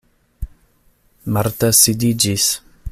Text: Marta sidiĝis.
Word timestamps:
Marta 1.37 1.69
sidiĝis. 1.83 2.51